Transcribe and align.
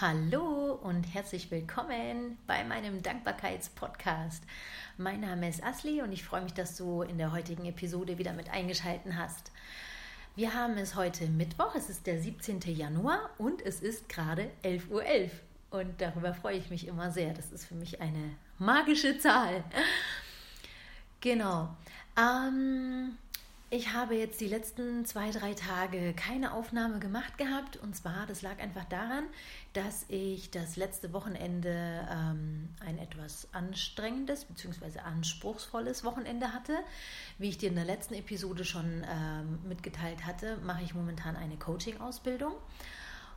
Hallo 0.00 0.72
und 0.82 1.04
herzlich 1.14 1.52
willkommen 1.52 2.36
bei 2.48 2.64
meinem 2.64 3.04
Dankbarkeitspodcast. 3.04 4.42
Mein 4.98 5.20
Name 5.20 5.48
ist 5.48 5.62
Asli 5.62 6.02
und 6.02 6.10
ich 6.10 6.24
freue 6.24 6.42
mich, 6.42 6.52
dass 6.52 6.76
du 6.76 7.02
in 7.02 7.16
der 7.16 7.30
heutigen 7.30 7.64
Episode 7.64 8.18
wieder 8.18 8.32
mit 8.32 8.50
eingeschalten 8.50 9.16
hast. 9.16 9.52
Wir 10.34 10.52
haben 10.52 10.78
es 10.78 10.96
heute 10.96 11.28
Mittwoch, 11.28 11.76
es 11.76 11.90
ist 11.90 12.08
der 12.08 12.20
17. 12.20 12.62
Januar 12.74 13.30
und 13.38 13.62
es 13.62 13.82
ist 13.82 14.08
gerade 14.08 14.50
11.11 14.64 14.90
Uhr. 14.90 15.02
.11. 15.04 15.30
Und 15.70 16.00
darüber 16.00 16.34
freue 16.34 16.56
ich 16.56 16.70
mich 16.70 16.88
immer 16.88 17.12
sehr. 17.12 17.32
Das 17.32 17.52
ist 17.52 17.64
für 17.64 17.76
mich 17.76 18.00
eine 18.00 18.34
magische 18.58 19.16
Zahl. 19.18 19.62
Genau. 21.20 21.68
Ähm, 22.18 23.16
ich 23.70 23.92
habe 23.92 24.14
jetzt 24.14 24.40
die 24.40 24.46
letzten 24.46 25.04
zwei, 25.04 25.30
drei 25.30 25.54
Tage 25.54 26.14
keine 26.14 26.52
Aufnahme 26.52 26.98
gemacht 26.98 27.38
gehabt. 27.38 27.76
Und 27.76 27.96
zwar, 27.96 28.26
das 28.26 28.42
lag 28.42 28.60
einfach 28.60 28.84
daran, 28.84 29.24
dass 29.72 30.04
ich 30.08 30.50
das 30.50 30.76
letzte 30.76 31.12
Wochenende 31.12 32.06
ähm, 32.10 32.68
ein 32.80 32.98
etwas 32.98 33.48
anstrengendes 33.52 34.44
bzw. 34.44 35.00
anspruchsvolles 35.00 36.04
Wochenende 36.04 36.52
hatte. 36.52 36.76
Wie 37.38 37.48
ich 37.48 37.58
dir 37.58 37.70
in 37.70 37.74
der 37.74 37.84
letzten 37.84 38.14
Episode 38.14 38.64
schon 38.64 39.04
ähm, 39.10 39.58
mitgeteilt 39.66 40.24
hatte, 40.24 40.58
mache 40.58 40.84
ich 40.84 40.94
momentan 40.94 41.34
eine 41.34 41.56
Coaching-Ausbildung. 41.56 42.52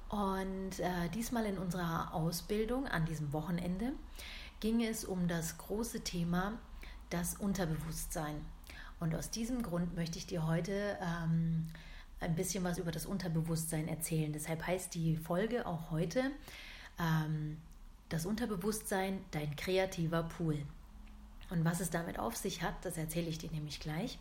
Und 0.09 0.79
äh, 0.79 1.09
diesmal 1.13 1.45
in 1.45 1.57
unserer 1.57 2.13
Ausbildung 2.13 2.87
an 2.87 3.05
diesem 3.05 3.33
Wochenende 3.33 3.93
ging 4.59 4.83
es 4.83 5.03
um 5.03 5.27
das 5.27 5.57
große 5.57 6.01
Thema 6.01 6.53
das 7.09 7.35
Unterbewusstsein. 7.35 8.45
Und 8.99 9.13
aus 9.15 9.29
diesem 9.29 9.61
Grund 9.61 9.95
möchte 9.95 10.17
ich 10.17 10.25
dir 10.25 10.47
heute 10.47 10.97
ähm, 11.01 11.67
ein 12.19 12.35
bisschen 12.35 12.63
was 12.63 12.77
über 12.77 12.91
das 12.91 13.05
Unterbewusstsein 13.05 13.87
erzählen. 13.87 14.33
Deshalb 14.33 14.65
heißt 14.65 14.93
die 14.95 15.15
Folge 15.15 15.65
auch 15.65 15.91
heute 15.91 16.31
ähm, 16.99 17.57
das 18.09 18.25
Unterbewusstsein, 18.25 19.19
dein 19.31 19.55
kreativer 19.55 20.23
Pool. 20.23 20.57
Und 21.49 21.63
was 21.63 21.79
es 21.79 21.89
damit 21.89 22.19
auf 22.19 22.35
sich 22.35 22.63
hat, 22.63 22.73
das 22.83 22.97
erzähle 22.97 23.27
ich 23.27 23.37
dir 23.37 23.51
nämlich 23.51 23.79
gleich. 23.79 24.17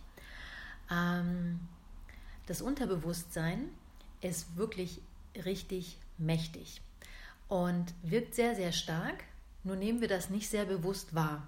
Ähm, 0.90 1.60
das 2.46 2.60
Unterbewusstsein 2.60 3.70
ist 4.20 4.56
wirklich 4.56 5.00
richtig 5.44 5.98
mächtig 6.18 6.80
und 7.48 7.92
wirkt 8.02 8.34
sehr, 8.34 8.54
sehr 8.54 8.72
stark, 8.72 9.24
nur 9.64 9.76
nehmen 9.76 10.00
wir 10.00 10.08
das 10.08 10.30
nicht 10.30 10.48
sehr 10.48 10.64
bewusst 10.64 11.14
wahr. 11.14 11.46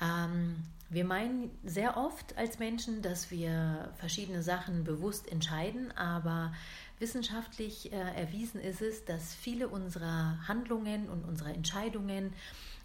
Ähm, 0.00 0.56
wir 0.88 1.04
meinen 1.04 1.50
sehr 1.64 1.96
oft 1.96 2.36
als 2.36 2.58
Menschen, 2.58 3.00
dass 3.00 3.30
wir 3.30 3.92
verschiedene 3.96 4.42
Sachen 4.42 4.82
bewusst 4.82 5.30
entscheiden, 5.30 5.96
aber 5.96 6.52
wissenschaftlich 6.98 7.92
äh, 7.92 7.96
erwiesen 7.96 8.60
ist 8.60 8.82
es, 8.82 9.04
dass 9.04 9.34
viele 9.34 9.68
unserer 9.68 10.36
Handlungen 10.48 11.08
und 11.08 11.24
unserer 11.24 11.54
Entscheidungen 11.54 12.32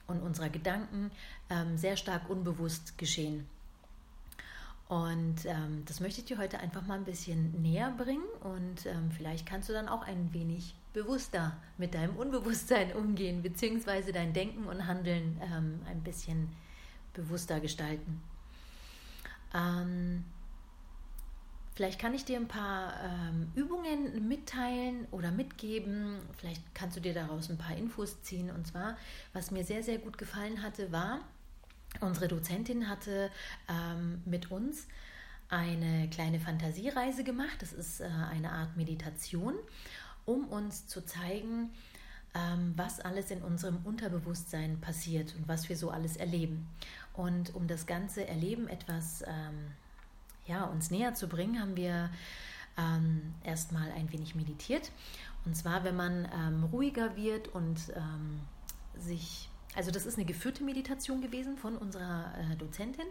und 0.08 0.22
unserer 0.22 0.50
Gedanken 0.50 1.10
ähm, 1.50 1.78
sehr 1.78 1.98
stark 1.98 2.30
unbewusst 2.30 2.98
geschehen. 2.98 3.48
Und 4.88 5.46
ähm, 5.46 5.84
das 5.86 6.00
möchte 6.00 6.22
ich 6.22 6.28
dir 6.28 6.38
heute 6.38 6.60
einfach 6.60 6.86
mal 6.86 7.00
ein 7.00 7.06
bisschen 7.06 7.60
näher 7.64 7.92
bringen 7.98 8.28
und 8.42 8.86
ähm, 8.86 9.10
vielleicht 9.18 9.48
kannst 9.48 9.68
du 9.68 9.74
dann 9.74 9.88
auch 9.88 10.04
ein 10.04 10.32
wenig 10.32 10.76
bewusster 10.94 11.58
mit 11.80 11.96
deinem 11.96 12.16
Unbewusstsein 12.16 12.94
umgehen, 12.94 13.42
beziehungsweise 13.42 14.12
dein 14.12 14.34
Denken 14.34 14.66
und 14.66 14.86
Handeln 14.86 15.42
ähm, 15.42 15.80
ein 15.88 16.04
bisschen 16.04 16.50
bewusster 17.16 17.60
gestalten. 17.60 18.22
Ähm, 19.54 20.24
vielleicht 21.74 22.00
kann 22.00 22.14
ich 22.14 22.26
dir 22.26 22.38
ein 22.38 22.48
paar 22.48 22.94
ähm, 23.04 23.52
Übungen 23.56 24.28
mitteilen 24.28 25.08
oder 25.12 25.32
mitgeben. 25.32 26.20
Vielleicht 26.38 26.62
kannst 26.76 26.98
du 26.98 27.02
dir 27.02 27.14
daraus 27.14 27.50
ein 27.50 27.58
paar 27.58 27.76
Infos 27.76 28.22
ziehen. 28.22 28.52
Und 28.52 28.68
zwar, 28.68 28.98
was 29.34 29.52
mir 29.52 29.64
sehr, 29.64 29.84
sehr 29.84 29.98
gut 29.98 30.18
gefallen 30.18 30.62
hatte, 30.62 30.92
war, 30.92 31.22
unsere 32.02 32.28
Dozentin 32.28 32.90
hatte 32.90 33.32
ähm, 33.70 34.22
mit 34.26 34.52
uns 34.52 34.88
eine 35.50 36.10
kleine 36.10 36.40
Fantasiereise 36.40 37.24
gemacht. 37.24 37.58
Das 37.60 37.74
ist 37.74 38.02
äh, 38.02 38.10
eine 38.32 38.52
Art 38.52 38.76
Meditation, 38.76 39.56
um 40.26 40.46
uns 40.48 40.88
zu 40.88 41.06
zeigen, 41.06 41.70
ähm, 42.36 42.74
was 42.76 43.00
alles 43.00 43.32
in 43.32 43.42
unserem 43.42 43.78
Unterbewusstsein 43.86 44.80
passiert 44.82 45.34
und 45.38 45.48
was 45.48 45.70
wir 45.70 45.78
so 45.78 45.90
alles 45.90 46.18
erleben. 46.18 46.68
Und 47.14 47.56
um 47.56 47.68
das 47.68 47.86
ganze 47.86 48.28
Erleben 48.28 48.68
etwas 48.68 49.24
ähm, 49.26 49.72
ja, 50.46 50.66
uns 50.66 50.92
näher 50.92 51.14
zu 51.14 51.28
bringen, 51.28 51.60
haben 51.60 51.76
wir 51.76 52.10
ähm, 52.78 53.34
erstmal 53.44 53.90
ein 53.92 54.12
wenig 54.12 54.36
meditiert. 54.36 54.92
Und 55.46 55.56
zwar, 55.56 55.84
wenn 55.84 55.96
man 55.96 56.28
ähm, 56.34 56.64
ruhiger 56.66 57.16
wird 57.16 57.48
und 57.48 57.78
ähm, 57.96 58.42
sich, 58.98 59.50
also 59.76 59.92
das 59.92 60.06
ist 60.06 60.18
eine 60.18 60.26
geführte 60.26 60.64
Meditation 60.64 61.22
gewesen 61.22 61.58
von 61.58 61.78
unserer 61.78 62.34
äh, 62.38 62.56
Dozentin. 62.58 63.06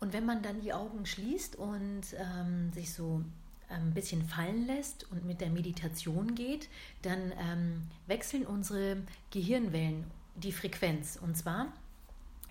Und 0.00 0.12
wenn 0.12 0.26
man 0.26 0.42
dann 0.42 0.60
die 0.60 0.74
Augen 0.74 1.06
schließt 1.06 1.56
und 1.56 2.02
ähm, 2.18 2.72
sich 2.72 2.92
so 2.92 3.22
ein 3.68 3.94
bisschen 3.94 4.22
fallen 4.22 4.66
lässt 4.66 5.10
und 5.10 5.24
mit 5.24 5.40
der 5.40 5.50
Meditation 5.50 6.34
geht, 6.34 6.68
dann 7.02 7.32
ähm, 7.38 7.82
wechseln 8.06 8.46
unsere 8.46 8.98
Gehirnwellen 9.30 10.04
die 10.36 10.52
Frequenz. 10.52 11.16
Und 11.16 11.36
zwar 11.36 11.72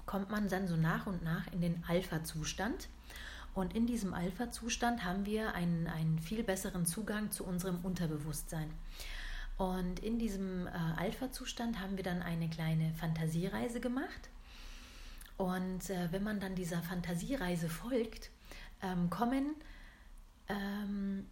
kommt 0.06 0.30
man 0.30 0.50
dann 0.50 0.68
so 0.68 0.76
nach 0.76 1.08
und 1.08 1.24
nach 1.24 1.52
in 1.52 1.62
den 1.62 1.84
Alpha-Zustand. 1.88 2.90
Und 3.54 3.74
in 3.74 3.88
diesem 3.88 4.14
Alpha-Zustand 4.14 5.06
haben 5.06 5.26
wir 5.26 5.54
einen, 5.56 5.88
einen 5.88 6.20
viel 6.20 6.44
besseren 6.44 6.86
Zugang 6.86 7.32
zu 7.32 7.46
unserem 7.46 7.80
Unterbewusstsein. 7.84 8.70
Und 9.58 10.00
in 10.00 10.20
diesem 10.20 10.68
äh, 10.68 10.72
Alpha-Zustand 10.98 11.80
haben 11.80 11.96
wir 11.96 12.04
dann 12.04 12.22
eine 12.22 12.50
kleine 12.50 12.94
Fantasiereise 12.96 13.80
gemacht. 13.80 14.30
Und 15.38 15.90
äh, 15.90 16.12
wenn 16.12 16.24
man 16.24 16.40
dann 16.40 16.56
dieser 16.56 16.82
Fantasiereise 16.82 17.70
folgt, 17.70 18.30
ähm, 18.82 19.10
kommen 19.10 19.56
ähm, 20.50 21.26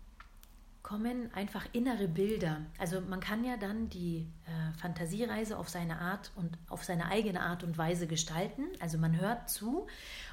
kommen 0.84 1.34
einfach 1.34 1.66
innere 1.72 2.10
Bilder. 2.10 2.62
Also 2.78 3.00
man 3.00 3.22
kann 3.22 3.46
ja 3.46 3.56
dann 3.56 3.90
die 3.90 4.28
äh, 4.46 4.80
Fantasiereise 4.80 5.58
auf 5.58 5.70
seine 5.70 6.00
Art 6.00 6.32
und 6.36 6.58
auf 6.68 6.84
seine 6.84 7.06
eigene 7.06 7.40
Art 7.40 7.64
und 7.64 7.78
Weise 7.78 8.06
gestalten. 8.06 8.64
Also 8.82 8.98
man 8.98 9.20
hört 9.20 9.50
zu 9.50 9.88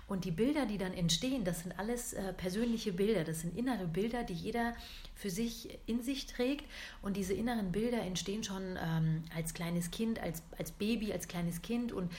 und 0.09 0.25
die 0.25 0.33
Bilder, 0.33 0.67
die 0.67 0.77
dann 0.77 0.93
entstehen, 0.93 1.45
das 1.45 1.61
sind 1.61 1.79
alles 1.79 2.15
äh, 2.15 2.33
persönliche 2.33 2.93
Bilder, 2.93 3.23
das 3.23 3.43
sind 3.43 3.57
innere 3.57 3.87
Bilder, 3.87 4.25
die 4.25 4.35
jeder 4.35 4.75
für 5.15 5.31
sich 5.31 5.79
in 5.87 6.03
sich 6.03 6.27
trägt. 6.27 6.65
Und 7.01 7.17
diese 7.17 7.33
inneren 7.33 7.71
Bilder 7.71 8.03
entstehen 8.03 8.43
schon 8.43 8.77
ähm, 8.77 9.23
als 9.37 9.55
kleines 9.55 9.93
Kind, 9.93 10.19
als, 10.21 10.43
als 10.59 10.73
Baby, 10.73 11.13
als 11.13 11.29
kleines 11.29 11.63
Kind. 11.63 11.93
Und 11.93 12.11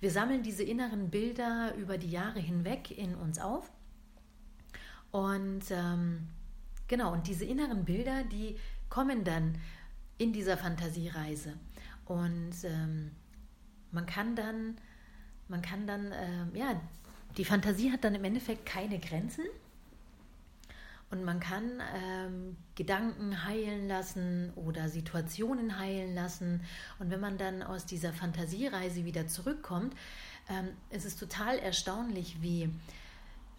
wir 0.00 0.10
sammeln 0.10 0.42
diese 0.42 0.64
inneren 0.64 1.08
Bilder 1.08 1.72
über 1.76 1.98
die 1.98 2.10
Jahre 2.10 2.40
hinweg 2.40 2.90
in 2.90 3.14
uns 3.14 3.38
auf. 3.38 3.70
Und 5.10 5.64
ähm, 5.70 6.28
Genau, 6.88 7.12
und 7.12 7.26
diese 7.26 7.44
inneren 7.44 7.84
Bilder, 7.84 8.22
die 8.24 8.56
kommen 8.88 9.24
dann 9.24 9.58
in 10.18 10.32
dieser 10.32 10.56
Fantasiereise. 10.56 11.54
Und 12.04 12.54
ähm, 12.64 13.10
man 13.90 14.06
kann 14.06 14.36
dann, 14.36 14.76
man 15.48 15.62
kann 15.62 15.86
dann, 15.86 16.12
ähm, 16.12 16.54
ja, 16.54 16.80
die 17.36 17.44
Fantasie 17.44 17.90
hat 17.90 18.04
dann 18.04 18.14
im 18.14 18.24
Endeffekt 18.24 18.66
keine 18.66 18.98
Grenzen. 19.00 19.44
Und 21.10 21.24
man 21.24 21.38
kann 21.40 21.82
ähm, 21.94 22.56
Gedanken 22.74 23.44
heilen 23.44 23.88
lassen 23.88 24.52
oder 24.54 24.88
Situationen 24.88 25.78
heilen 25.78 26.14
lassen. 26.14 26.62
Und 26.98 27.10
wenn 27.10 27.20
man 27.20 27.36
dann 27.36 27.62
aus 27.62 27.84
dieser 27.84 28.12
Fantasiereise 28.12 29.04
wieder 29.04 29.26
zurückkommt, 29.28 29.94
ähm, 30.48 30.68
ist 30.90 31.04
es 31.04 31.16
total 31.16 31.58
erstaunlich, 31.58 32.42
wie 32.42 32.70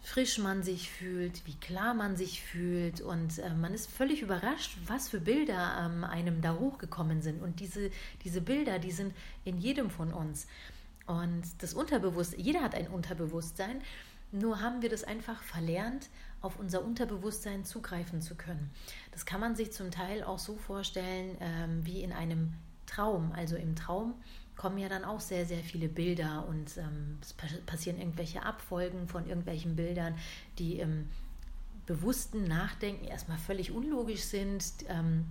frisch 0.02 0.38
man 0.38 0.62
sich 0.62 0.90
fühlt, 0.90 1.46
wie 1.46 1.56
klar 1.56 1.94
man 1.94 2.16
sich 2.16 2.42
fühlt 2.42 3.00
und 3.00 3.38
äh, 3.38 3.54
man 3.54 3.74
ist 3.74 3.90
völlig 3.90 4.22
überrascht, 4.22 4.78
was 4.86 5.08
für 5.08 5.20
Bilder 5.20 5.84
ähm, 5.84 6.04
einem 6.04 6.40
da 6.40 6.54
hochgekommen 6.54 7.20
sind. 7.20 7.42
Und 7.42 7.60
diese, 7.60 7.90
diese 8.24 8.40
Bilder, 8.40 8.78
die 8.78 8.92
sind 8.92 9.14
in 9.44 9.58
jedem 9.58 9.90
von 9.90 10.12
uns. 10.12 10.46
Und 11.06 11.42
das 11.60 11.74
Unterbewusstsein, 11.74 12.40
jeder 12.40 12.62
hat 12.62 12.74
ein 12.74 12.88
Unterbewusstsein, 12.88 13.82
nur 14.30 14.60
haben 14.60 14.82
wir 14.82 14.90
das 14.90 15.04
einfach 15.04 15.42
verlernt, 15.42 16.10
auf 16.40 16.58
unser 16.58 16.84
Unterbewusstsein 16.84 17.64
zugreifen 17.64 18.20
zu 18.20 18.34
können. 18.34 18.70
Das 19.12 19.26
kann 19.26 19.40
man 19.40 19.56
sich 19.56 19.72
zum 19.72 19.90
Teil 19.90 20.22
auch 20.22 20.38
so 20.38 20.56
vorstellen 20.56 21.36
ähm, 21.40 21.84
wie 21.84 22.02
in 22.02 22.12
einem 22.12 22.52
Traum. 22.86 23.32
Also 23.32 23.56
im 23.56 23.74
Traum 23.74 24.14
kommen 24.58 24.76
ja 24.76 24.88
dann 24.88 25.04
auch 25.04 25.20
sehr, 25.20 25.46
sehr 25.46 25.62
viele 25.62 25.88
Bilder 25.88 26.44
und 26.48 26.76
ähm, 26.76 27.18
es 27.22 27.32
passieren 27.64 27.98
irgendwelche 27.98 28.42
Abfolgen 28.42 29.08
von 29.08 29.26
irgendwelchen 29.26 29.76
Bildern, 29.76 30.16
die 30.58 30.80
im 30.80 31.08
bewussten 31.86 32.44
Nachdenken 32.44 33.06
erstmal 33.06 33.38
völlig 33.38 33.70
unlogisch 33.70 34.22
sind, 34.22 34.64
ähm, 34.88 35.26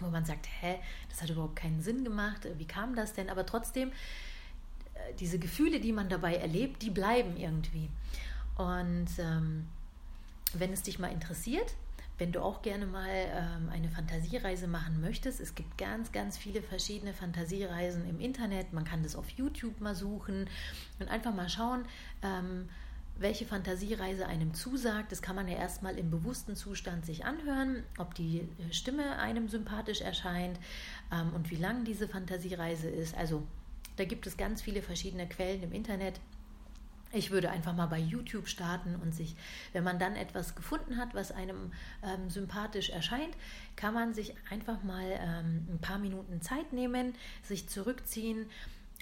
wo 0.00 0.08
man 0.08 0.24
sagt, 0.24 0.48
hä, 0.60 0.78
das 1.10 1.22
hat 1.22 1.30
überhaupt 1.30 1.54
keinen 1.54 1.82
Sinn 1.82 2.02
gemacht, 2.02 2.48
wie 2.56 2.64
kam 2.64 2.96
das 2.96 3.12
denn? 3.12 3.30
Aber 3.30 3.46
trotzdem, 3.46 3.90
äh, 4.94 5.14
diese 5.20 5.38
Gefühle, 5.38 5.78
die 5.78 5.92
man 5.92 6.08
dabei 6.08 6.36
erlebt, 6.36 6.82
die 6.82 6.90
bleiben 6.90 7.36
irgendwie. 7.36 7.90
Und 8.56 9.10
ähm, 9.18 9.68
wenn 10.54 10.72
es 10.72 10.82
dich 10.82 10.98
mal 10.98 11.12
interessiert, 11.12 11.74
wenn 12.22 12.30
du 12.30 12.40
auch 12.40 12.62
gerne 12.62 12.86
mal 12.86 13.10
ähm, 13.10 13.68
eine 13.72 13.88
Fantasiereise 13.88 14.68
machen 14.68 15.00
möchtest, 15.00 15.40
es 15.40 15.56
gibt 15.56 15.76
ganz, 15.76 16.12
ganz 16.12 16.38
viele 16.38 16.62
verschiedene 16.62 17.12
Fantasiereisen 17.12 18.08
im 18.08 18.20
Internet. 18.20 18.72
Man 18.72 18.84
kann 18.84 19.02
das 19.02 19.16
auf 19.16 19.28
YouTube 19.30 19.80
mal 19.80 19.96
suchen 19.96 20.48
und 21.00 21.08
einfach 21.08 21.34
mal 21.34 21.48
schauen, 21.48 21.84
ähm, 22.22 22.68
welche 23.18 23.44
Fantasiereise 23.44 24.28
einem 24.28 24.54
zusagt. 24.54 25.10
Das 25.10 25.20
kann 25.20 25.34
man 25.34 25.48
ja 25.48 25.56
erstmal 25.56 25.98
im 25.98 26.12
bewussten 26.12 26.54
Zustand 26.54 27.04
sich 27.04 27.24
anhören, 27.24 27.82
ob 27.98 28.14
die 28.14 28.42
äh, 28.42 28.72
Stimme 28.72 29.18
einem 29.18 29.48
sympathisch 29.48 30.00
erscheint 30.00 30.60
ähm, 31.12 31.34
und 31.34 31.50
wie 31.50 31.56
lang 31.56 31.82
diese 31.82 32.06
Fantasiereise 32.06 32.88
ist. 32.88 33.16
Also 33.16 33.42
da 33.96 34.04
gibt 34.04 34.28
es 34.28 34.36
ganz 34.36 34.62
viele 34.62 34.80
verschiedene 34.80 35.28
Quellen 35.28 35.64
im 35.64 35.72
Internet. 35.72 36.20
Ich 37.12 37.30
würde 37.30 37.50
einfach 37.50 37.74
mal 37.74 37.86
bei 37.86 37.98
YouTube 37.98 38.48
starten 38.48 38.96
und 38.96 39.14
sich, 39.14 39.36
wenn 39.72 39.84
man 39.84 39.98
dann 39.98 40.16
etwas 40.16 40.54
gefunden 40.54 40.96
hat, 40.96 41.14
was 41.14 41.30
einem 41.30 41.72
ähm, 42.02 42.30
sympathisch 42.30 42.88
erscheint, 42.90 43.36
kann 43.76 43.92
man 43.92 44.14
sich 44.14 44.34
einfach 44.50 44.82
mal 44.82 45.04
ähm, 45.20 45.66
ein 45.70 45.78
paar 45.80 45.98
Minuten 45.98 46.40
Zeit 46.40 46.72
nehmen, 46.72 47.14
sich 47.42 47.68
zurückziehen, 47.68 48.46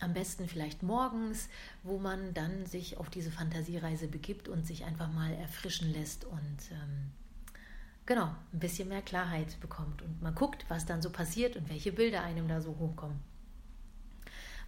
am 0.00 0.12
besten 0.12 0.48
vielleicht 0.48 0.82
morgens, 0.82 1.48
wo 1.82 1.98
man 1.98 2.34
dann 2.34 2.66
sich 2.66 2.96
auf 2.96 3.10
diese 3.10 3.30
Fantasiereise 3.30 4.08
begibt 4.08 4.48
und 4.48 4.66
sich 4.66 4.84
einfach 4.84 5.12
mal 5.12 5.32
erfrischen 5.34 5.92
lässt 5.92 6.24
und 6.24 6.58
ähm, 6.72 7.12
genau 8.06 8.34
ein 8.52 8.58
bisschen 8.58 8.88
mehr 8.88 9.02
Klarheit 9.02 9.60
bekommt 9.60 10.02
und 10.02 10.20
man 10.22 10.34
guckt, 10.34 10.64
was 10.68 10.86
dann 10.86 11.02
so 11.02 11.10
passiert 11.10 11.56
und 11.56 11.68
welche 11.68 11.92
Bilder 11.92 12.22
einem 12.22 12.48
da 12.48 12.60
so 12.60 12.76
hochkommen. 12.78 13.20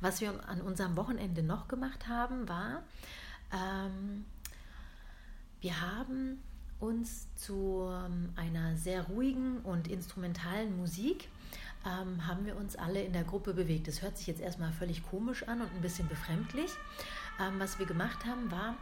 Was 0.01 0.21
wir 0.21 0.49
an 0.49 0.61
unserem 0.61 0.97
Wochenende 0.97 1.43
noch 1.43 1.69
gemacht 1.69 2.09
haben, 2.09 2.49
war, 2.49 2.83
ähm, 3.53 4.25
wir 5.61 5.81
haben 5.81 6.43
uns 6.81 7.29
zu 7.37 7.89
ähm, 7.89 8.31
einer 8.37 8.77
sehr 8.77 9.05
ruhigen 9.05 9.59
und 9.61 9.89
instrumentalen 9.89 10.77
Musik 10.77 11.29
ähm, 11.87 12.27
haben 12.27 12.47
wir 12.47 12.57
uns 12.57 12.77
alle 12.77 13.03
in 13.03 13.13
der 13.13 13.25
Gruppe 13.25 13.55
bewegt. 13.55 13.89
Das 13.89 14.03
hört 14.03 14.17
sich 14.17 14.27
jetzt 14.27 14.41
erstmal 14.41 14.73
völlig 14.73 15.05
komisch 15.09 15.47
an 15.49 15.61
und 15.61 15.73
ein 15.75 15.81
bisschen 15.81 16.09
befremdlich. 16.09 16.71
Ähm, 17.41 17.59
was 17.59 17.79
wir 17.79 17.87
gemacht 17.87 18.25
haben, 18.27 18.51
war, 18.51 18.77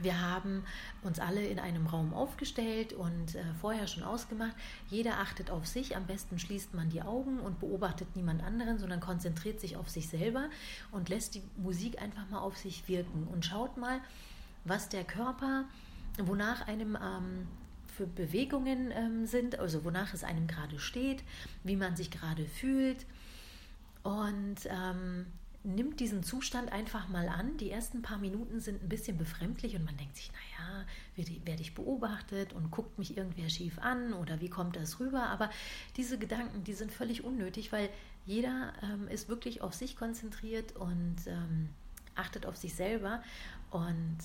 wir 0.00 0.20
haben 0.20 0.64
uns 1.02 1.18
alle 1.18 1.44
in 1.44 1.58
einem 1.58 1.86
Raum 1.86 2.14
aufgestellt 2.14 2.92
und 2.92 3.34
äh, 3.34 3.42
vorher 3.60 3.86
schon 3.86 4.04
ausgemacht. 4.04 4.54
Jeder 4.88 5.18
achtet 5.18 5.50
auf 5.50 5.66
sich. 5.66 5.96
Am 5.96 6.06
besten 6.06 6.38
schließt 6.38 6.74
man 6.74 6.88
die 6.88 7.02
Augen 7.02 7.40
und 7.40 7.58
beobachtet 7.58 8.14
niemand 8.14 8.42
anderen, 8.42 8.78
sondern 8.78 9.00
konzentriert 9.00 9.60
sich 9.60 9.76
auf 9.76 9.88
sich 9.88 10.08
selber 10.08 10.48
und 10.92 11.08
lässt 11.08 11.34
die 11.34 11.42
Musik 11.56 12.00
einfach 12.00 12.28
mal 12.30 12.40
auf 12.40 12.56
sich 12.56 12.88
wirken 12.88 13.26
und 13.32 13.44
schaut 13.44 13.76
mal, 13.76 14.00
was 14.64 14.88
der 14.88 15.04
Körper, 15.04 15.64
wonach 16.18 16.66
einem 16.68 16.96
ähm, 16.96 17.48
für 17.86 18.06
Bewegungen 18.06 18.92
ähm, 18.92 19.26
sind, 19.26 19.58
also 19.58 19.84
wonach 19.84 20.14
es 20.14 20.22
einem 20.22 20.46
gerade 20.46 20.78
steht, 20.78 21.24
wie 21.64 21.76
man 21.76 21.96
sich 21.96 22.10
gerade 22.10 22.44
fühlt. 22.46 23.06
Und 24.04 24.56
ähm, 24.66 25.26
nimmt 25.64 26.00
diesen 26.00 26.22
Zustand 26.22 26.72
einfach 26.72 27.08
mal 27.08 27.28
an. 27.28 27.56
Die 27.56 27.70
ersten 27.70 28.02
paar 28.02 28.18
Minuten 28.18 28.60
sind 28.60 28.82
ein 28.82 28.88
bisschen 28.88 29.18
befremdlich 29.18 29.74
und 29.76 29.84
man 29.84 29.96
denkt 29.96 30.16
sich, 30.16 30.30
naja, 30.32 30.84
werde 31.44 31.62
ich 31.62 31.74
beobachtet 31.74 32.52
und 32.52 32.70
guckt 32.70 32.98
mich 32.98 33.16
irgendwer 33.16 33.48
schief 33.48 33.78
an 33.78 34.12
oder 34.12 34.40
wie 34.40 34.48
kommt 34.48 34.76
das 34.76 35.00
rüber? 35.00 35.24
Aber 35.24 35.50
diese 35.96 36.18
Gedanken, 36.18 36.64
die 36.64 36.74
sind 36.74 36.92
völlig 36.92 37.24
unnötig, 37.24 37.72
weil 37.72 37.90
jeder 38.24 38.72
ähm, 38.82 39.08
ist 39.08 39.28
wirklich 39.28 39.62
auf 39.62 39.74
sich 39.74 39.96
konzentriert 39.96 40.76
und 40.76 41.16
ähm, 41.26 41.70
achtet 42.14 42.46
auf 42.46 42.56
sich 42.56 42.74
selber 42.74 43.22
und 43.70 44.18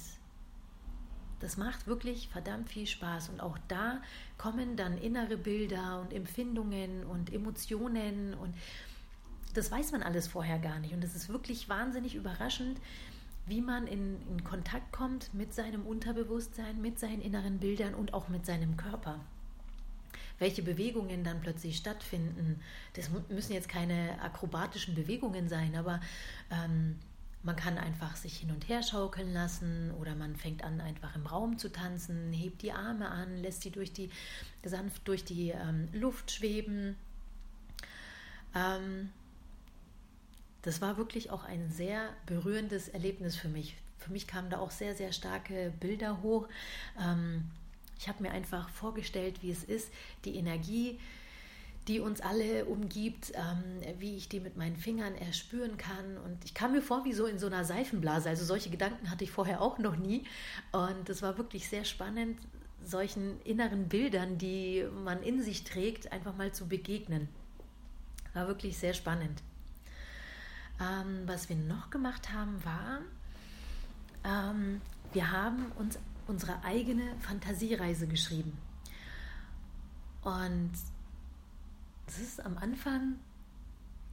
das 1.39 1.57
macht 1.57 1.87
wirklich 1.87 2.29
verdammt 2.29 2.69
viel 2.69 2.87
Spaß 2.87 3.29
und 3.29 3.41
auch 3.41 3.57
da 3.67 4.01
kommen 4.37 4.77
dann 4.77 4.97
innere 4.97 5.35
Bilder 5.35 5.99
und 6.01 6.13
Empfindungen 6.13 7.03
und 7.05 7.33
Emotionen 7.33 8.33
und 8.33 8.55
das 9.53 9.71
weiß 9.71 9.91
man 9.91 10.03
alles 10.03 10.27
vorher 10.27 10.59
gar 10.59 10.79
nicht. 10.79 10.93
Und 10.93 11.03
es 11.03 11.15
ist 11.15 11.29
wirklich 11.29 11.69
wahnsinnig 11.69 12.15
überraschend, 12.15 12.79
wie 13.45 13.61
man 13.61 13.87
in, 13.87 14.21
in 14.29 14.43
Kontakt 14.43 14.91
kommt 14.91 15.33
mit 15.33 15.53
seinem 15.53 15.85
Unterbewusstsein, 15.85 16.81
mit 16.81 16.99
seinen 16.99 17.21
inneren 17.21 17.59
Bildern 17.59 17.93
und 17.93 18.13
auch 18.13 18.29
mit 18.29 18.45
seinem 18.45 18.77
Körper. 18.77 19.19
Welche 20.39 20.63
Bewegungen 20.63 21.23
dann 21.23 21.41
plötzlich 21.41 21.77
stattfinden. 21.77 22.59
Das 22.93 23.09
müssen 23.29 23.53
jetzt 23.53 23.69
keine 23.69 24.21
akrobatischen 24.21 24.95
Bewegungen 24.95 25.47
sein, 25.47 25.75
aber 25.75 25.99
ähm, 26.49 26.99
man 27.43 27.57
kann 27.57 27.77
einfach 27.77 28.15
sich 28.15 28.37
hin 28.37 28.51
und 28.51 28.69
her 28.69 28.81
schaukeln 28.81 29.33
lassen 29.33 29.91
oder 29.99 30.15
man 30.15 30.37
fängt 30.37 30.63
an, 30.63 30.79
einfach 30.79 31.15
im 31.15 31.25
Raum 31.25 31.57
zu 31.57 31.69
tanzen, 31.71 32.31
hebt 32.31 32.61
die 32.61 32.71
Arme 32.71 33.09
an, 33.09 33.37
lässt 33.37 33.61
sie 33.61 33.71
durch 33.71 33.91
die, 33.91 34.09
sanft 34.63 35.05
durch 35.07 35.25
die 35.25 35.49
ähm, 35.49 35.89
Luft 35.91 36.31
schweben. 36.31 36.95
Ähm, 38.55 39.09
das 40.63 40.81
war 40.81 40.97
wirklich 40.97 41.29
auch 41.29 41.43
ein 41.43 41.69
sehr 41.69 42.09
berührendes 42.25 42.89
Erlebnis 42.89 43.35
für 43.35 43.49
mich. 43.49 43.75
Für 43.99 44.11
mich 44.11 44.27
kamen 44.27 44.49
da 44.49 44.59
auch 44.59 44.71
sehr, 44.71 44.95
sehr 44.95 45.13
starke 45.13 45.71
Bilder 45.79 46.21
hoch. 46.21 46.47
Ähm, 46.99 47.45
ich 47.99 48.07
habe 48.07 48.23
mir 48.23 48.31
einfach 48.31 48.69
vorgestellt, 48.69 49.41
wie 49.41 49.51
es 49.51 49.63
ist, 49.63 49.91
die 50.25 50.35
Energie, 50.35 50.99
die 51.87 51.99
uns 51.99 52.21
alle 52.21 52.65
umgibt, 52.65 53.33
ähm, 53.35 53.81
wie 53.99 54.15
ich 54.15 54.29
die 54.29 54.39
mit 54.39 54.55
meinen 54.55 54.77
Fingern 54.77 55.15
erspüren 55.15 55.77
kann. 55.77 56.17
Und 56.17 56.43
ich 56.45 56.53
kam 56.53 56.71
mir 56.71 56.81
vor 56.81 57.03
wie 57.03 57.13
so 57.13 57.25
in 57.25 57.39
so 57.39 57.47
einer 57.47 57.65
Seifenblase. 57.65 58.29
Also 58.29 58.45
solche 58.45 58.69
Gedanken 58.69 59.09
hatte 59.09 59.25
ich 59.25 59.31
vorher 59.31 59.61
auch 59.61 59.77
noch 59.79 59.97
nie. 59.97 60.25
Und 60.71 61.09
es 61.09 61.21
war 61.21 61.37
wirklich 61.37 61.67
sehr 61.67 61.83
spannend, 61.83 62.39
solchen 62.83 63.39
inneren 63.41 63.89
Bildern, 63.89 64.37
die 64.37 64.85
man 65.03 65.23
in 65.23 65.41
sich 65.41 65.65
trägt, 65.65 66.11
einfach 66.13 66.35
mal 66.35 66.53
zu 66.53 66.67
begegnen. 66.67 67.27
War 68.33 68.47
wirklich 68.47 68.77
sehr 68.77 68.93
spannend. 68.93 69.43
Ähm, 70.79 71.23
was 71.25 71.49
wir 71.49 71.55
noch 71.55 71.89
gemacht 71.89 72.31
haben, 72.33 72.63
war, 72.63 72.99
ähm, 74.23 74.81
wir 75.13 75.31
haben 75.31 75.71
uns 75.77 75.99
unsere 76.27 76.63
eigene 76.63 77.15
Fantasiereise 77.19 78.07
geschrieben. 78.07 78.57
Und 80.21 80.71
es 82.07 82.19
ist 82.19 82.45
am 82.45 82.57
Anfang 82.57 83.19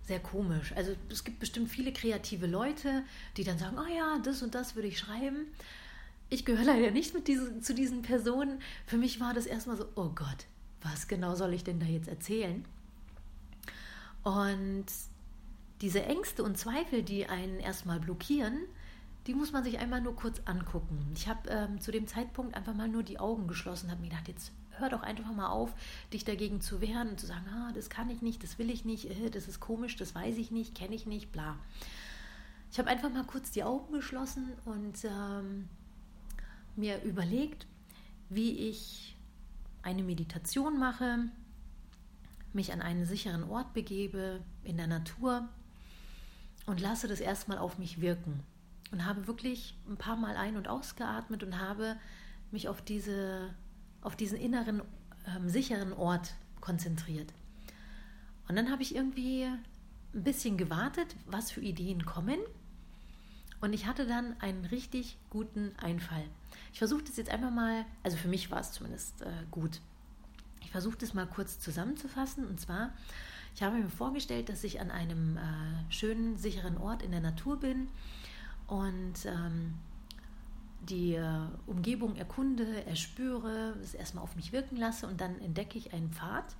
sehr 0.07 0.21
komisch. 0.21 0.73
Also 0.77 0.97
es 1.09 1.23
gibt 1.25 1.39
bestimmt 1.39 1.71
viele 1.71 1.93
kreative 1.93 2.47
Leute, 2.47 3.05
die 3.37 3.45
dann 3.45 3.59
sagen, 3.59 3.79
oh 3.79 3.89
ja, 3.89 4.19
das 4.25 4.43
und 4.43 4.55
das 4.55 4.75
würde 4.75 4.89
ich 4.89 4.99
schreiben. 4.99 5.47
Ich 6.31 6.45
gehöre 6.45 6.65
leider 6.65 6.91
nicht 6.91 7.15
mit 7.15 7.29
diese, 7.29 7.61
zu 7.61 7.75
diesen 7.75 8.03
Personen. 8.03 8.61
Für 8.87 8.97
mich 8.97 9.21
war 9.21 9.35
das 9.35 9.47
erstmal 9.47 9.77
so, 9.77 9.87
oh 9.95 10.09
Gott, 10.09 10.47
was 10.83 11.09
genau 11.09 11.35
soll 11.35 11.55
ich 11.55 11.65
denn 11.65 11.81
da 11.81 11.87
jetzt 11.87 12.09
erzählen? 12.09 12.65
Und 14.23 14.87
diese 15.81 16.04
Ängste 16.04 16.43
und 16.43 16.59
Zweifel, 16.59 17.02
die 17.02 17.26
einen 17.26 17.59
erstmal 17.59 18.00
blockieren, 18.00 18.59
die 19.26 19.35
muss 19.35 19.52
man 19.52 19.64
sich 19.64 19.78
einmal 19.78 20.00
nur 20.00 20.16
kurz 20.16 20.40
angucken. 20.45 21.11
Ich 21.14 21.28
habe 21.28 21.49
ähm, 21.49 21.81
zu 21.81 21.93
dem 21.93 22.07
Zeitpunkt 22.07 22.57
einfach 22.57 22.75
mal 22.75 22.88
nur 22.88 23.02
die 23.02 23.19
Augen 23.19 23.47
geschlossen, 23.47 23.90
habe 23.90 24.00
mir 24.00 24.09
gedacht, 24.09 24.28
jetzt 24.28 24.52
hör 24.78 24.88
doch 24.88 25.02
einfach 25.02 25.33
mal 25.33 25.49
auf, 25.49 25.75
dich 26.12 26.25
dagegen 26.25 26.61
zu 26.61 26.81
wehren 26.81 27.11
und 27.11 27.21
zu 27.21 27.26
sagen, 27.26 27.47
ah, 27.49 27.71
das 27.75 27.90
kann 27.90 28.09
ich 28.11 28.23
nicht, 28.23 28.43
das 28.43 28.59
will 28.59 28.71
ich 28.71 28.85
nicht, 28.85 29.11
äh, 29.11 29.31
das 29.31 29.47
ist 29.47 29.61
komisch, 29.61 29.97
das 29.97 30.14
weiß 30.14 30.37
ich 30.38 30.50
nicht, 30.50 30.75
kenne 30.75 30.95
ich 30.95 31.07
nicht, 31.07 31.33
bla. 31.33 31.57
Ich 32.73 32.78
habe 32.78 32.88
einfach 32.88 33.11
mal 33.11 33.25
kurz 33.25 33.50
die 33.50 33.64
Augen 33.64 33.93
geschlossen 33.93 34.52
und 34.64 35.04
ähm, 35.04 35.69
mir 36.76 37.02
überlegt, 37.02 37.66
wie 38.28 38.69
ich 38.69 39.16
eine 39.83 40.02
Meditation 40.02 40.78
mache, 40.78 41.28
mich 42.52 42.73
an 42.73 42.81
einen 42.81 43.07
sicheren 43.07 43.45
Ort 43.45 43.75
begebe, 43.75 44.40
in 44.62 44.76
der 44.76 44.87
Natur 44.87 45.49
und 46.71 46.81
lasse 46.81 47.09
das 47.09 47.21
erstmal 47.21 47.59
auf 47.59 47.79
mich 47.79 48.00
wirken. 48.00 48.45
Und 48.93 49.05
habe 49.05 49.27
wirklich 49.27 49.75
ein 49.89 49.97
paar 49.97 50.17
Mal 50.17 50.37
ein- 50.37 50.57
und 50.57 50.69
ausgeatmet 50.69 51.43
und 51.43 51.59
habe 51.59 51.97
mich 52.53 52.69
auf, 52.69 52.81
diese, 52.81 53.55
auf 54.03 54.15
diesen 54.15 54.39
inneren, 54.39 54.83
ähm, 55.27 55.49
sicheren 55.49 55.93
Ort 55.93 56.35
konzentriert. 56.61 57.33
Und 58.49 58.57
dann 58.57 58.71
habe 58.71 58.83
ich 58.83 58.95
irgendwie 58.95 59.45
ein 59.45 60.25
bisschen 60.25 60.57
gewartet, 60.57 61.17
was 61.27 61.50
für 61.50 61.61
Ideen 61.61 62.05
kommen. 62.05 62.39
Und 63.61 63.73
ich 63.73 63.87
hatte 63.87 64.07
dann 64.07 64.41
einen 64.41 64.65
richtig 64.65 65.19
guten 65.29 65.73
Einfall. 65.77 66.25
Ich 66.73 66.79
versuche 66.79 67.03
das 67.03 67.17
jetzt 67.17 67.31
einfach 67.31 67.50
mal, 67.50 67.85
also 68.03 68.17
für 68.17 68.29
mich 68.29 68.50
war 68.50 68.61
es 68.61 68.73
zumindest 68.73 69.23
äh, 69.23 69.31
gut. 69.50 69.81
Ich 70.62 70.71
versuche 70.71 70.99
das 70.99 71.15
mal 71.15 71.27
kurz 71.27 71.59
zusammenzufassen. 71.59 72.47
Und 72.47 72.61
zwar 72.61 72.93
ich 73.54 73.62
habe 73.62 73.76
mir 73.76 73.88
vorgestellt, 73.88 74.49
dass 74.49 74.64
ich 74.64 74.80
an 74.80 74.90
einem 74.90 75.37
äh, 75.37 75.92
schönen, 75.92 76.37
sicheren 76.37 76.78
Ort 76.78 77.02
in 77.02 77.11
der 77.11 77.21
Natur 77.21 77.59
bin 77.59 77.88
und 78.66 79.26
ähm, 79.26 79.75
die 80.88 81.14
äh, 81.14 81.47
Umgebung 81.66 82.16
erkunde, 82.16 82.85
erspüre, 82.87 83.76
es 83.83 83.95
erstmal 83.95 84.25
auf 84.25 84.37
mich 84.37 84.52
wirken 84.52 84.76
lasse 84.76 85.07
und 85.07 85.21
dann 85.21 85.38
entdecke 85.40 85.76
ich 85.78 85.92
einen 85.92 86.11
Pfad 86.11 86.57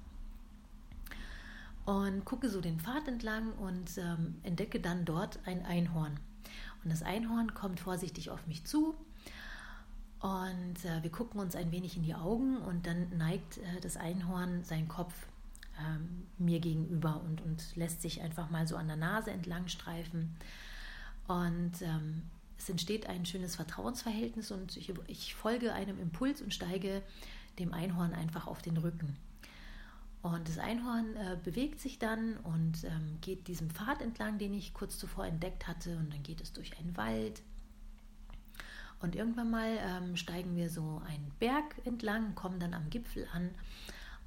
und 1.87 2.25
gucke 2.25 2.49
so 2.49 2.61
den 2.61 2.79
Pfad 2.79 3.09
entlang 3.09 3.53
und 3.55 3.97
ähm, 3.99 4.37
entdecke 4.43 4.81
dann 4.81 5.05
dort 5.05 5.39
ein 5.47 5.65
Einhorn. 5.65 6.19
Und 6.85 6.93
das 6.93 7.03
Einhorn 7.03 7.55
kommt 7.55 7.81
vorsichtig 7.81 8.31
auf 8.31 8.47
mich 8.47 8.65
zu 8.65 8.95
Und 10.21 10.85
äh, 10.85 11.03
wir 11.03 11.11
gucken 11.11 11.41
uns 11.41 11.57
ein 11.57 11.73
wenig 11.73 11.97
in 11.97 12.03
die 12.03 12.15
Augen 12.15 12.59
und 12.59 12.87
dann 12.87 13.17
neigt 13.17 13.59
äh, 13.59 13.81
das 13.81 13.97
Einhorn 13.97 14.65
seinen 14.65 14.89
Kopf 14.89 15.15
ähm, 15.87 16.27
mir 16.39 16.61
gegenüber 16.61 17.21
und, 17.23 17.41
und 17.43 17.77
lässt 17.77 18.03
sich 18.03 18.23
einfach 18.23 18.51
mal 18.51 18.67
so 18.67 18.77
an 18.77 18.89
der 18.89 18.97
Nase 18.97 19.31
entlang 19.31 19.69
streifen. 19.69 20.37
Und 21.27 21.83
ähm, 21.83 22.23
es 22.59 22.69
entsteht 22.69 23.07
ein 23.07 23.25
schönes 23.25 23.57
Vertrauensverhältnis 23.57 24.51
und 24.51 24.77
ich, 24.77 24.93
ich 25.07 25.35
folge 25.35 25.73
einem 25.73 25.99
Impuls 25.99 26.43
und 26.43 26.53
steige 26.53 27.03
dem 27.59 27.73
Einhorn 27.73 28.13
einfach 28.13 28.47
auf 28.47 28.63
den 28.63 28.77
Rücken. 28.77 29.17
Und 30.23 30.49
das 30.49 30.59
Einhorn 30.59 31.17
äh, 31.17 31.39
bewegt 31.43 31.81
sich 31.81 31.99
dann 31.99 32.37
und 32.39 32.85
ähm, 32.85 33.19
geht 33.23 33.49
diesem 33.49 33.71
Pfad 33.71 34.03
entlang, 34.03 34.39
den 34.39 34.53
ich 34.53 34.75
kurz 34.75 34.99
zuvor 34.99 35.27
entdeckt 35.27 35.67
hatte. 35.67 35.97
Und 35.97 36.13
dann 36.13 36.23
geht 36.23 36.43
es 36.43 36.53
durch 36.53 36.79
einen 36.79 36.97
Wald. 36.97 37.43
Und 39.01 39.17
irgendwann 39.17 39.51
mal 39.51 39.79
ähm, 39.81 40.17
steigen 40.17 40.57
wir 40.57 40.69
so 40.69 41.01
einen 41.07 41.33
Berg 41.39 41.75
entlang, 41.87 42.35
kommen 42.35 42.61
dann 42.61 42.75
am 42.75 42.91
Gipfel 42.91 43.27
an. 43.33 43.51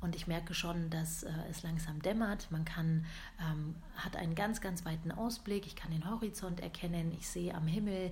Und 0.03 0.17
ich 0.17 0.27
merke 0.27 0.53
schon, 0.53 0.89
dass 0.89 1.23
äh, 1.23 1.31
es 1.49 1.63
langsam 1.63 2.01
dämmert. 2.01 2.51
Man 2.51 2.65
kann, 2.65 3.05
ähm, 3.39 3.75
hat 3.95 4.17
einen 4.17 4.35
ganz, 4.35 4.59
ganz 4.59 4.83
weiten 4.83 5.13
Ausblick. 5.13 5.65
Ich 5.65 5.77
kann 5.77 5.91
den 5.91 6.09
Horizont 6.09 6.59
erkennen. 6.59 7.13
Ich 7.13 7.29
sehe 7.29 7.55
am 7.55 7.67
Himmel 7.67 8.11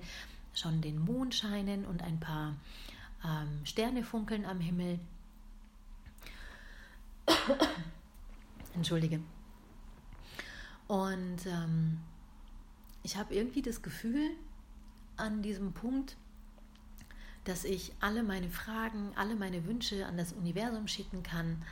schon 0.54 0.80
den 0.80 0.98
Mond 0.98 1.34
scheinen 1.34 1.84
und 1.84 2.02
ein 2.02 2.18
paar 2.18 2.56
ähm, 3.22 3.60
Sterne 3.64 4.04
funkeln 4.04 4.46
am 4.46 4.58
Himmel. 4.58 5.00
Entschuldige. 8.74 9.20
Und 10.88 11.44
ähm, 11.44 12.00
ich 13.02 13.18
habe 13.18 13.34
irgendwie 13.34 13.60
das 13.60 13.82
Gefühl 13.82 14.30
an 15.18 15.42
diesem 15.42 15.74
Punkt, 15.74 16.16
dass 17.44 17.64
ich 17.64 17.92
alle 18.00 18.22
meine 18.22 18.48
Fragen, 18.48 19.12
alle 19.16 19.34
meine 19.34 19.66
Wünsche 19.66 20.06
an 20.06 20.16
das 20.16 20.32
Universum 20.32 20.86
schicken 20.88 21.22
kann 21.22 21.62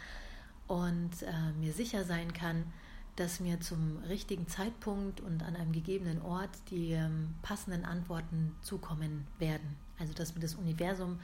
und 0.66 1.22
äh, 1.22 1.52
mir 1.58 1.72
sicher 1.72 2.04
sein 2.04 2.32
kann, 2.32 2.64
dass 3.16 3.40
mir 3.40 3.60
zum 3.60 3.98
richtigen 4.08 4.48
Zeitpunkt 4.48 5.20
und 5.20 5.42
an 5.42 5.56
einem 5.56 5.72
gegebenen 5.72 6.22
Ort 6.22 6.50
die 6.70 6.92
ähm, 6.92 7.34
passenden 7.42 7.84
Antworten 7.84 8.56
zukommen 8.62 9.26
werden. 9.38 9.76
Also 9.98 10.14
dass 10.14 10.34
mir 10.34 10.40
das 10.40 10.54
Universum 10.54 11.20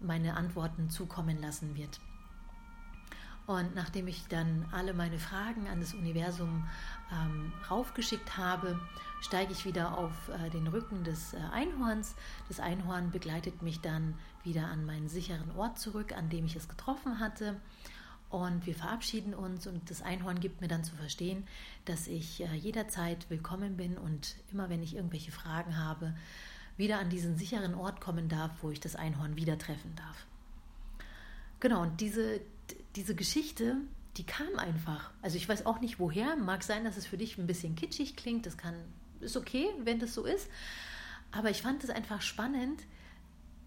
meine 0.00 0.36
Antworten 0.36 0.90
zukommen 0.90 1.40
lassen 1.40 1.76
wird. 1.76 2.00
Und 3.46 3.74
nachdem 3.74 4.08
ich 4.08 4.26
dann 4.28 4.66
alle 4.72 4.94
meine 4.94 5.18
Fragen 5.18 5.68
an 5.68 5.80
das 5.80 5.92
Universum 5.92 6.66
ähm, 7.12 7.52
raufgeschickt 7.70 8.38
habe, 8.38 8.80
steige 9.20 9.52
ich 9.52 9.66
wieder 9.66 9.98
auf 9.98 10.12
äh, 10.28 10.48
den 10.48 10.66
Rücken 10.66 11.04
des 11.04 11.34
äh, 11.34 11.38
Einhorns. 11.52 12.14
Das 12.48 12.58
Einhorn 12.58 13.10
begleitet 13.10 13.60
mich 13.60 13.80
dann 13.80 14.14
wieder 14.44 14.68
an 14.68 14.86
meinen 14.86 15.08
sicheren 15.08 15.50
Ort 15.56 15.78
zurück, 15.78 16.16
an 16.16 16.30
dem 16.30 16.46
ich 16.46 16.56
es 16.56 16.68
getroffen 16.68 17.20
hatte. 17.20 17.60
Und 18.30 18.66
wir 18.66 18.74
verabschieden 18.74 19.34
uns 19.34 19.66
und 19.66 19.90
das 19.90 20.02
Einhorn 20.02 20.40
gibt 20.40 20.60
mir 20.60 20.68
dann 20.68 20.82
zu 20.82 20.94
verstehen, 20.96 21.46
dass 21.84 22.08
ich 22.08 22.42
äh, 22.42 22.54
jederzeit 22.54 23.28
willkommen 23.28 23.76
bin 23.76 23.98
und 23.98 24.36
immer 24.50 24.70
wenn 24.70 24.82
ich 24.82 24.96
irgendwelche 24.96 25.32
Fragen 25.32 25.76
habe, 25.76 26.14
wieder 26.76 26.98
an 26.98 27.10
diesen 27.10 27.36
sicheren 27.36 27.74
Ort 27.74 28.00
kommen 28.00 28.28
darf, 28.28 28.50
wo 28.62 28.70
ich 28.70 28.80
das 28.80 28.96
Einhorn 28.96 29.36
wieder 29.36 29.58
treffen 29.58 29.94
darf. 29.94 30.26
Genau, 31.60 31.82
und 31.82 32.00
diese, 32.00 32.40
diese 32.96 33.14
Geschichte, 33.14 33.76
die 34.16 34.24
kam 34.24 34.56
einfach. 34.56 35.10
Also 35.22 35.36
ich 35.36 35.48
weiß 35.48 35.66
auch 35.66 35.80
nicht 35.80 35.98
woher. 35.98 36.36
Mag 36.36 36.62
sein, 36.62 36.84
dass 36.84 36.96
es 36.96 37.06
für 37.06 37.18
dich 37.18 37.38
ein 37.38 37.46
bisschen 37.46 37.74
kitschig 37.74 38.16
klingt. 38.16 38.46
Das 38.46 38.56
kann, 38.56 38.74
ist 39.20 39.36
okay, 39.36 39.66
wenn 39.82 39.98
das 39.98 40.14
so 40.14 40.24
ist. 40.24 40.48
Aber 41.32 41.50
ich 41.50 41.62
fand 41.62 41.82
es 41.82 41.90
einfach 41.90 42.22
spannend, 42.22 42.80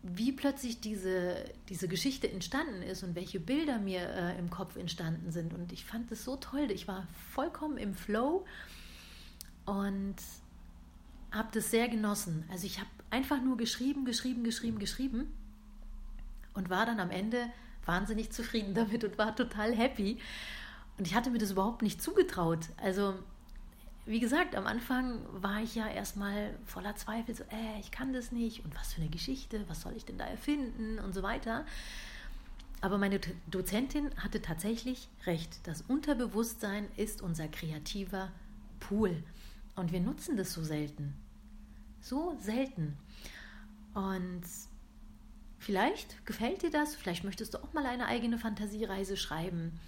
wie 0.04 0.32
plötzlich 0.32 0.80
diese, 0.80 1.44
diese 1.68 1.88
Geschichte 1.88 2.32
entstanden 2.32 2.82
ist 2.82 3.04
und 3.04 3.16
welche 3.16 3.40
Bilder 3.40 3.78
mir 3.80 4.08
äh, 4.10 4.40
im 4.40 4.50
Kopf 4.50 4.78
entstanden 4.78 5.32
sind. 5.32 5.54
Und 5.54 5.74
ich 5.74 5.84
fand 5.84 6.12
es 6.12 6.24
so 6.24 6.38
toll. 6.38 6.72
Ich 6.72 6.88
war 6.88 7.08
vollkommen 7.34 7.78
im 7.78 7.94
Flow 7.94 8.46
und 9.66 10.16
habe 11.32 11.50
das 11.54 11.72
sehr 11.72 11.90
genossen. 11.90 12.46
Also 12.50 12.66
ich 12.66 12.80
habe 12.80 12.90
einfach 13.10 13.42
nur 13.42 13.58
geschrieben, 13.58 14.06
geschrieben, 14.06 14.44
geschrieben, 14.44 14.80
geschrieben 14.80 15.34
und 16.54 16.70
war 16.70 16.86
dann 16.86 17.00
am 17.02 17.12
Ende 17.12 17.50
wahnsinnig 17.88 18.32
zufrieden 18.32 18.74
damit 18.74 19.04
und 19.04 19.18
war 19.18 19.36
total 19.36 19.76
happy. 19.76 20.18
Und 20.98 21.08
ich 21.08 21.16
hatte 21.16 21.30
mir 21.30 21.38
das 21.38 21.52
überhaupt 21.52 21.82
nicht 21.82 22.02
zugetraut. 22.02 22.70
Also, 22.78 23.14
wie 24.06 24.20
gesagt, 24.20 24.56
am 24.56 24.66
Anfang 24.66 25.20
war 25.32 25.62
ich 25.62 25.76
ja 25.76 25.88
erstmal 25.88 26.58
voller 26.66 26.96
Zweifel, 26.96 27.36
so, 27.36 27.44
äh, 27.44 27.80
ich 27.80 27.92
kann 27.92 28.14
das 28.14 28.32
nicht 28.32 28.64
und 28.66 28.76
was 28.76 28.94
für 28.94 29.02
eine 29.02 29.10
Geschichte, 29.10 29.64
was 29.68 29.82
soll 29.82 29.94
ich 29.96 30.06
denn 30.06 30.18
da 30.18 30.26
erfinden 30.26 31.00
und 31.00 31.14
so 31.14 31.24
weiter. 31.24 31.66
Aber 32.82 32.98
meine 32.98 33.20
Dozentin 33.48 34.12
hatte 34.18 34.42
tatsächlich 34.42 35.10
recht. 35.26 35.60
Das 35.64 35.82
Unterbewusstsein 35.82 36.88
ist 36.96 37.22
unser 37.22 37.48
kreativer 37.48 38.32
Pool. 38.80 39.24
Und 39.76 39.92
wir 39.92 40.00
nutzen 40.00 40.38
das 40.38 40.54
so 40.54 40.64
selten. 40.64 41.14
So 42.02 42.38
selten. 42.40 42.98
Und 43.94 44.44
Vielleicht 45.60 46.26
gefällt 46.26 46.62
dir 46.62 46.70
das, 46.70 46.96
vielleicht 46.96 47.24
möchtest 47.24 47.54
du 47.54 47.64
auch 47.64 47.74
mal 47.74 47.86
eine 47.86 48.06
eigene 48.06 48.38
Fantasiereise 48.38 49.18
schreiben. 49.18 49.80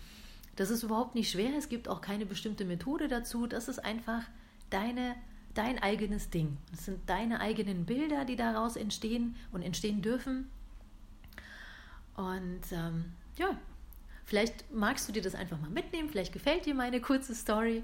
Das 0.56 0.70
ist 0.70 0.84
überhaupt 0.84 1.16
nicht 1.16 1.32
schwer, 1.32 1.56
es 1.58 1.70
gibt 1.70 1.88
auch 1.88 2.02
keine 2.02 2.26
bestimmte 2.26 2.66
Methode 2.66 3.08
dazu, 3.08 3.48
das 3.48 3.68
ist 3.68 3.80
einfach 3.80 4.24
deine, 4.70 5.16
dein 5.54 5.82
eigenes 5.82 6.30
Ding. 6.30 6.58
Es 6.74 6.86
sind 6.86 7.10
deine 7.10 7.40
eigenen 7.40 7.86
Bilder, 7.86 8.26
die 8.26 8.36
daraus 8.36 8.76
entstehen 8.76 9.36
und 9.52 9.62
entstehen 9.62 10.02
dürfen. 10.02 10.50
Und 12.16 12.62
ähm, 12.72 13.06
ja, 13.38 13.58
vielleicht 14.26 14.70
magst 14.74 15.08
du 15.08 15.14
dir 15.14 15.22
das 15.22 15.36
einfach 15.36 15.60
mal 15.62 15.70
mitnehmen, 15.70 16.10
vielleicht 16.10 16.34
gefällt 16.34 16.66
dir 16.66 16.76
meine 16.76 17.00
kurze 17.00 17.34
Story. 17.34 17.84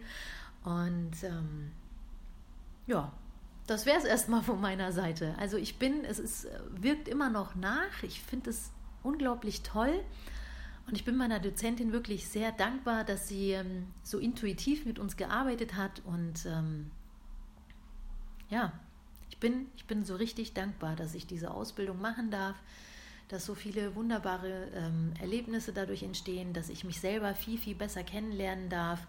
Und 0.64 1.24
ähm, 1.24 1.72
ja, 2.88 3.14
das 3.68 3.86
wäre 3.86 3.98
es 3.98 4.06
erstmal 4.06 4.44
von 4.44 4.62
meiner 4.62 4.92
Seite. 4.92 5.36
Also 5.40 5.58
ich 5.58 5.78
bin, 5.78 6.06
es 6.06 6.20
ist, 6.20 6.48
wirkt 6.70 7.08
immer 7.08 7.30
noch 7.30 7.56
nach. 7.56 8.04
Ich 8.04 8.22
finde 8.22 8.52
es 8.52 8.72
unglaublich 9.04 9.64
toll. 9.64 10.04
Und 10.88 10.96
ich 10.96 11.04
bin 11.04 11.16
meiner 11.16 11.40
Dozentin 11.40 11.92
wirklich 11.92 12.28
sehr 12.28 12.52
dankbar, 12.52 13.04
dass 13.04 13.28
sie 13.28 13.52
ähm, 13.52 13.88
so 14.04 14.20
intuitiv 14.20 14.86
mit 14.86 15.00
uns 15.00 15.18
gearbeitet 15.18 15.76
hat. 15.76 16.02
Und 16.06 16.46
ähm, 16.46 16.92
ja, 18.50 18.72
ich 19.32 19.40
bin, 19.40 19.68
ich 19.76 19.86
bin 19.86 20.06
so 20.06 20.16
richtig 20.16 20.54
dankbar, 20.54 20.96
dass 20.96 21.16
ich 21.16 21.26
diese 21.26 21.50
Ausbildung 21.50 22.00
machen 22.00 22.30
darf, 22.30 22.56
dass 23.30 23.46
so 23.48 23.56
viele 23.56 23.96
wunderbare 23.96 24.68
ähm, 24.76 25.14
Erlebnisse 25.20 25.74
dadurch 25.74 26.04
entstehen, 26.04 26.54
dass 26.54 26.70
ich 26.70 26.84
mich 26.84 27.00
selber 27.00 27.34
viel, 27.34 27.58
viel 27.58 27.74
besser 27.74 28.04
kennenlernen 28.04 28.70
darf. 28.70 29.08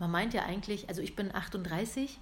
Man 0.00 0.10
meint 0.10 0.34
ja 0.34 0.42
eigentlich, 0.42 0.88
also 0.88 1.02
ich 1.02 1.14
bin 1.14 1.32
38 1.32 2.18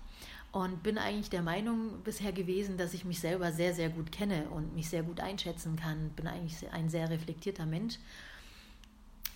und 0.53 0.83
bin 0.83 0.99
eigentlich 0.99 1.31
der 1.31 1.43
Meinung 1.43 2.03
bisher 2.03 2.33
gewesen, 2.33 2.79
dass 2.79 2.95
ich 2.95 3.05
mich 3.05 3.21
selber 3.21 3.53
sehr, 3.53 3.75
sehr 3.75 3.91
gut 3.91 4.11
kenne 4.11 4.49
und 4.51 4.75
mich 4.75 4.89
sehr 4.89 5.03
gut 5.03 5.21
einschätzen 5.21 5.77
kann. 5.77 6.11
Bin 6.11 6.27
eigentlich 6.27 6.71
ein 6.73 6.89
sehr 6.89 7.11
reflektierter 7.11 7.67
Mensch. 7.67 7.99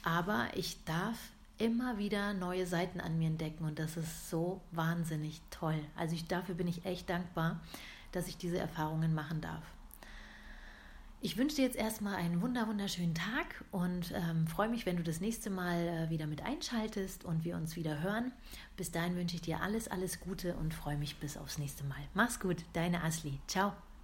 Aber 0.03 0.49
ich 0.55 0.83
darf 0.85 1.19
immer 1.59 1.99
wieder 1.99 2.35
neue 2.35 2.67
Seiten 2.67 3.01
an 3.01 3.19
mir 3.19 3.29
entdecken 3.29 3.65
und 3.65 3.79
das 3.79 3.97
ist 3.97 4.31
so 4.31 4.61
wahnsinnig 4.73 5.41
toll. 5.51 5.79
Also 5.97 6.15
ich, 6.15 6.27
dafür 6.27 6.55
bin 6.55 6.67
ich 6.67 6.85
echt 6.85 7.09
dankbar, 7.09 7.61
dass 8.11 8.27
ich 8.27 8.37
diese 8.37 8.59
Erfahrungen 8.59 9.15
machen 9.15 9.41
darf. 9.41 9.63
Ich 11.25 11.37
wünsche 11.37 11.55
dir 11.55 11.63
jetzt 11.63 11.77
erstmal 11.77 12.17
einen 12.17 12.43
wunder 12.43 12.67
wunderschönen 12.67 13.15
Tag 13.15 13.65
und 13.71 14.13
ähm, 14.13 14.49
freue 14.49 14.69
mich, 14.69 14.87
wenn 14.87 14.97
du 14.97 15.05
das 15.05 15.21
nächste 15.21 15.51
Mal 15.51 15.87
äh, 15.87 16.11
wieder 16.11 16.27
mit 16.27 16.43
einschaltest 16.43 17.25
und 17.25 17.45
wir 17.45 17.55
uns 17.55 17.77
wieder 17.77 18.03
hören. 18.03 18.33
Bis 18.77 18.91
dahin 18.91 19.15
wünsche 19.15 19.37
ich 19.37 19.43
dir 19.43 19.61
alles, 19.61 19.87
alles 19.87 20.19
Gute 20.19 20.57
und 20.57 20.75
freue 20.75 20.97
mich 20.97 21.19
bis 21.19 21.37
aufs 21.37 21.59
nächste 21.59 21.85
Mal. 21.85 22.01
Mach's 22.13 22.41
gut, 22.41 22.65
deine 22.73 23.05
Asli. 23.05 23.39
Ciao. 23.47 23.73